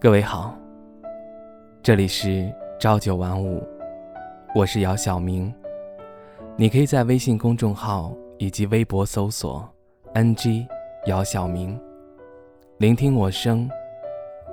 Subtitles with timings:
[0.00, 0.56] 各位好，
[1.82, 3.60] 这里是朝九晚五，
[4.54, 5.52] 我是姚晓明。
[6.56, 9.68] 你可以在微信公众号以及微博搜索
[10.14, 10.64] “ng
[11.06, 11.76] 姚晓明”，
[12.78, 13.68] 聆听我声，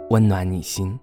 [0.10, 1.00] 温暖你心。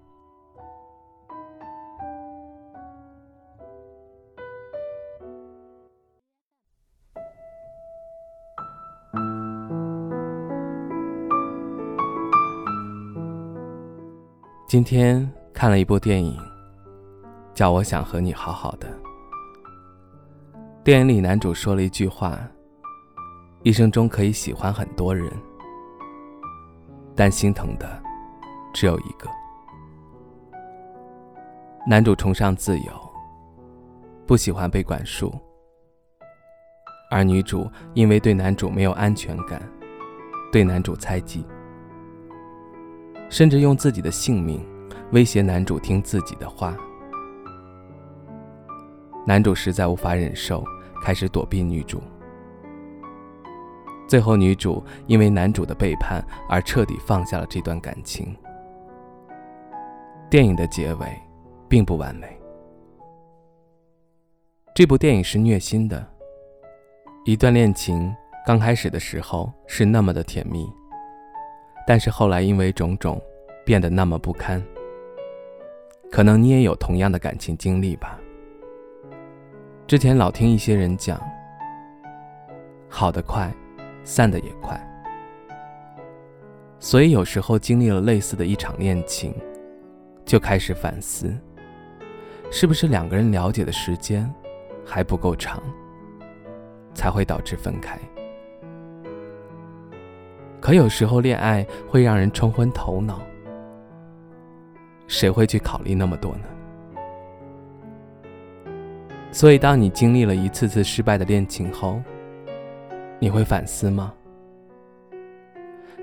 [14.73, 16.35] 今天看了一部电影，
[17.53, 18.87] 叫《我想和你好好的》。
[20.83, 22.39] 电影里男主说了一句话
[23.61, 25.31] ：“一生中可以喜欢很多人，
[27.15, 28.01] 但心疼的
[28.73, 29.29] 只有一个。”
[31.85, 32.91] 男主崇尚自由，
[34.25, 35.31] 不喜欢被管束，
[37.11, 39.61] 而女主因为对男主没有安全感，
[40.51, 41.45] 对男主猜忌。
[43.33, 44.63] 甚至用自己的性命
[45.11, 46.77] 威胁男主听自己的话。
[49.25, 50.63] 男主实在无法忍受，
[51.01, 51.99] 开始躲避女主。
[54.07, 58.35] 最后，女主因为男主的背叛而彻底放下了这段感情。
[60.29, 61.07] 电影的结尾
[61.67, 62.39] 并不完美。
[64.75, 66.07] 这部电影是虐心的。
[67.25, 68.13] 一段恋情
[68.45, 70.71] 刚开始的时候是那么的甜蜜。
[71.85, 73.21] 但是后来因为种种，
[73.65, 74.63] 变得那么不堪。
[76.11, 78.19] 可能你也有同样的感情经历吧。
[79.87, 81.19] 之前老听一些人讲，
[82.87, 83.53] 好的快，
[84.03, 84.79] 散的也快。
[86.79, 89.33] 所以有时候经历了类似的一场恋情，
[90.25, 91.35] 就开始反思，
[92.51, 94.31] 是不是两个人了解的时间
[94.85, 95.61] 还不够长，
[96.93, 97.97] 才会导致分开。
[100.63, 103.19] 可有时候，恋爱会让人冲昏头脑，
[105.09, 106.45] 谁会去考虑那么多呢？
[109.29, 112.01] 所以，当你经历了一次次失败的恋情后，
[113.19, 114.13] 你会反思吗？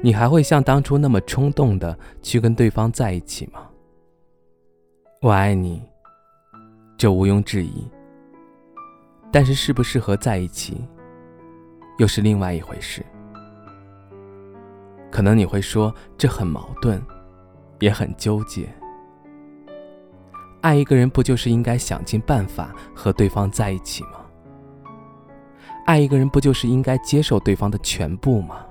[0.02, 3.66] 你还会像当初那么冲动的去跟对方在一起吗？
[5.22, 5.82] 我爱你，
[6.98, 7.90] 这毋庸置疑。
[9.32, 10.84] 但是，适不适合在一起，
[11.96, 13.02] 又是另外一回事。
[15.20, 16.98] 可能你会说这很矛盾，
[17.78, 18.66] 也很纠结。
[20.62, 24.12] 爱一个人不就是应该想尽办法和对方在一起吗？
[25.84, 28.64] 爱一个人不就是应该接受对方的全部吗？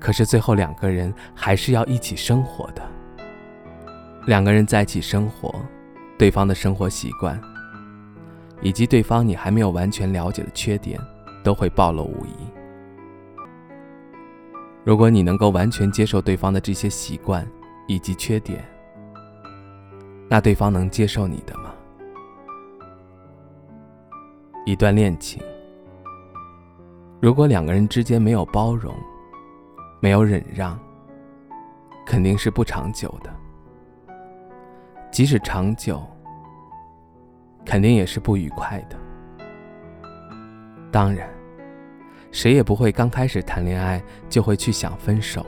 [0.00, 2.80] 可是最后两个人还是要一起生活的。
[4.24, 5.54] 两个人在一起生活，
[6.18, 7.38] 对方的生活习惯，
[8.62, 10.98] 以及对方你还没有完全了解的缺点，
[11.44, 12.57] 都会暴露无遗。
[14.88, 17.46] 如果你能够完全接受对方的这些习惯
[17.86, 18.64] 以及缺点，
[20.30, 21.74] 那对方能接受你的吗？
[24.64, 25.42] 一段恋情，
[27.20, 28.94] 如果两个人之间没有包容，
[30.00, 30.80] 没有忍让，
[32.06, 33.30] 肯定是不长久的。
[35.10, 36.02] 即使长久，
[37.62, 38.96] 肯定也是不愉快的。
[40.90, 41.28] 当然。
[42.30, 45.44] 谁也不会刚开始谈恋爱就会去想分手，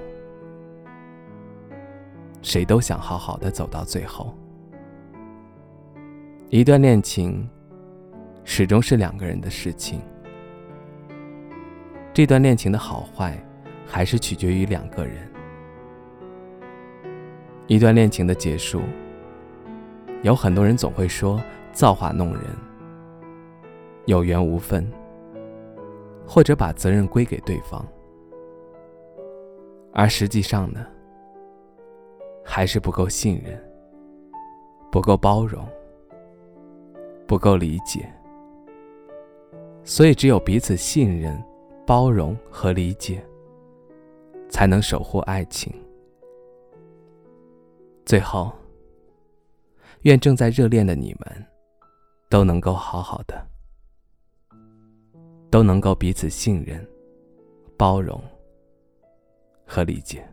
[2.43, 4.35] 谁都想好好的走到最后。
[6.49, 7.49] 一段恋情
[8.45, 10.01] 始终是两个人的事情，
[12.13, 13.41] 这段恋情的好坏
[13.87, 15.17] 还是取决于两个人。
[17.69, 18.83] 一段恋情的结束，
[20.23, 21.41] 有很多人总会说
[21.73, 22.43] 造化弄人，
[24.07, 24.91] 有缘无分。
[26.33, 27.85] 或者把责任归给对方，
[29.93, 30.87] 而实际上呢，
[32.45, 33.61] 还是不够信任，
[34.93, 35.67] 不够包容，
[37.27, 38.09] 不够理解。
[39.83, 41.37] 所以，只有彼此信任、
[41.85, 43.21] 包容和理解，
[44.49, 45.75] 才能守护爱情。
[48.07, 48.53] 最后，
[50.03, 51.47] 愿正在热恋的你们，
[52.29, 53.45] 都能够好好的。
[55.51, 56.87] 都能够彼此信任、
[57.77, 58.23] 包容
[59.67, 60.27] 和理解。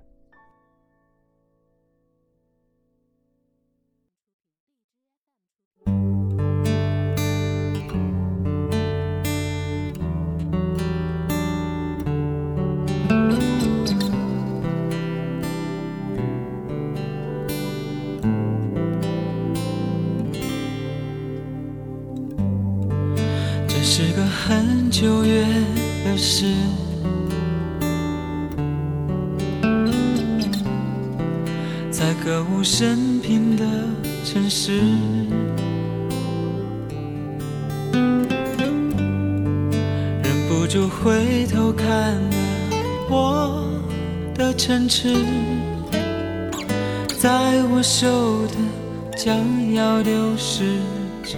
[23.90, 25.48] 是个很久远
[26.04, 26.54] 的事，
[31.90, 33.64] 在歌舞升平的
[34.26, 34.82] 城市，
[40.22, 42.36] 忍不住回头看了
[43.10, 43.64] 我
[44.36, 45.16] 的城池，
[47.18, 48.56] 在我手的
[49.16, 50.78] 将要丢失
[51.24, 51.38] 着。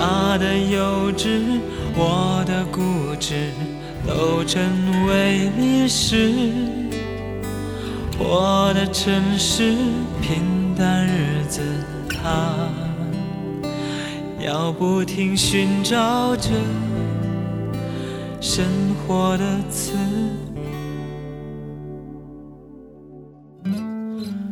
[0.00, 1.60] 他的幼稚，
[1.94, 2.80] 我的固
[3.20, 3.50] 执。
[4.06, 4.62] 都成
[5.06, 6.32] 为历史。
[8.18, 9.74] 我的城市，
[10.22, 11.60] 平淡日子，
[12.08, 12.56] 他
[14.42, 16.48] 要不停寻找着
[18.40, 18.64] 生
[19.06, 19.92] 活的词。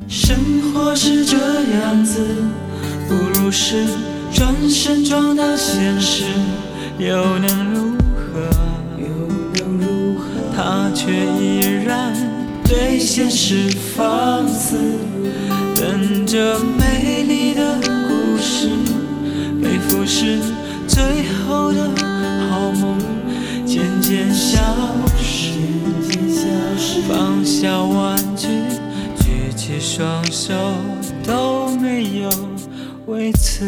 [0.06, 0.37] 生
[0.73, 1.37] 活是这
[1.81, 2.21] 样子，
[3.09, 3.87] 不如是
[4.32, 6.25] 转身撞到现实，
[6.98, 8.50] 又能如何？
[10.56, 12.12] 他却依然
[12.64, 14.76] 对现实放肆，
[15.76, 18.69] 等着美丽的故事
[19.62, 20.40] 被腐蚀，
[20.88, 21.00] 最
[21.46, 21.88] 后的
[22.50, 22.98] 好梦
[23.64, 24.58] 渐渐消
[25.16, 25.52] 失。
[27.08, 28.48] 放下玩具，
[29.16, 30.52] 举起双手，
[31.25, 32.30] 都没有
[33.06, 33.64] 为此。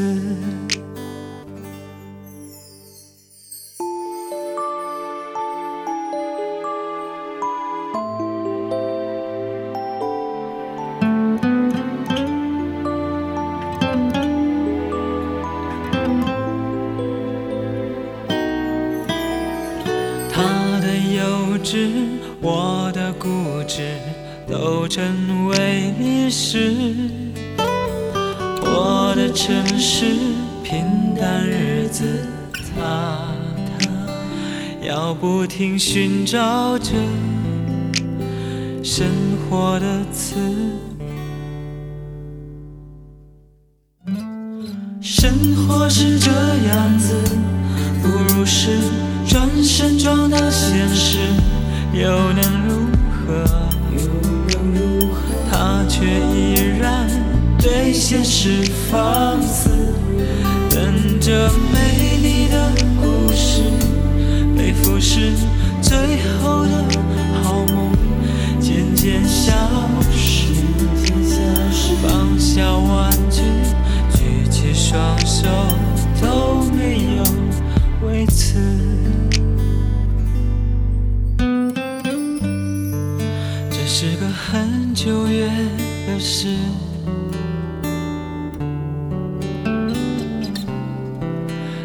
[22.40, 23.28] 我的固
[23.66, 23.96] 执
[24.48, 26.74] 都成为历史，
[28.62, 30.06] 我的城市
[30.64, 30.84] 平
[31.14, 33.18] 淡日子，它
[33.78, 36.90] 它要不停寻找着
[38.82, 39.06] 生
[39.48, 40.36] 活的词。
[45.00, 47.14] 生活是这样子，
[52.00, 53.44] 又能如何？
[55.50, 57.06] 他却依然
[57.58, 59.29] 对现实放
[84.52, 85.48] 很久远
[86.08, 86.48] 的事，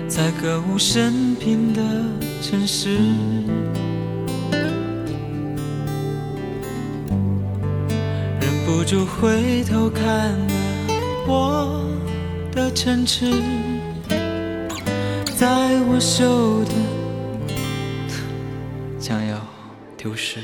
[0.07, 1.81] 在歌舞升平的
[2.41, 2.97] 城市，
[8.41, 10.47] 忍不住回头看了
[11.27, 11.87] 我
[12.51, 13.31] 的城池，
[15.37, 16.73] 在我手的
[18.97, 19.39] 将要
[19.95, 20.39] 丢失。